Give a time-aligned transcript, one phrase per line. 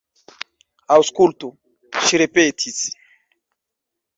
[0.95, 1.51] Aŭskultu,
[2.07, 2.81] ŝi ripetis.